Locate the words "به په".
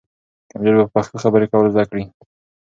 0.79-0.91